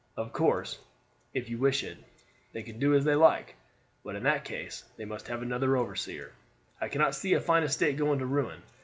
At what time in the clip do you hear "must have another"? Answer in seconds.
5.05-5.77